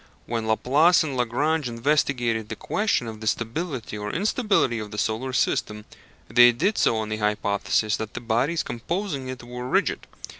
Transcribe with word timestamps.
When 0.25 0.47
Laplace 0.47 1.03
and 1.03 1.15
Lagrange 1.15 1.69
investigated 1.69 2.49
the 2.49 2.55
question 2.55 3.05
of 3.05 3.19
the 3.21 3.27
stability 3.27 3.99
or 3.99 4.11
instability 4.11 4.79
of 4.79 4.89
the 4.89 4.97
solar 4.97 5.31
system, 5.31 5.85
they 6.27 6.51
did 6.51 6.79
so 6.79 6.97
on 6.97 7.09
the 7.09 7.17
hypothesis 7.17 7.97
that 7.97 8.15
the 8.15 8.19
bodies 8.19 8.63
composing 8.63 9.27
it 9.27 9.43
were 9.43 9.67
rigid. 9.69 10.07